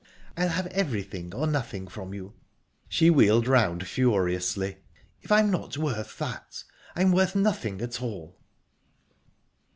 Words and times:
I'll 0.35 0.49
have 0.49 0.65
everything, 0.65 1.31
or 1.31 1.45
nothing 1.45 1.87
from 1.87 2.11
you." 2.11 2.33
She 2.89 3.11
wheeled 3.11 3.47
round 3.47 3.87
furiously. 3.87 4.77
"If 5.21 5.31
I'm 5.31 5.51
not 5.51 5.77
worth 5.77 6.17
that, 6.17 6.63
I'm 6.95 7.11
worth 7.11 7.35
nothing 7.35 7.83
at 7.83 8.01
all..." 8.01 8.39